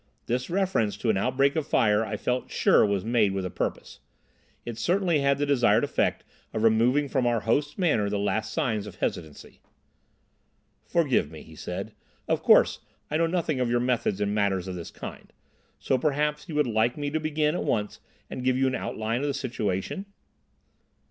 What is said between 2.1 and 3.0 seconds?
felt sure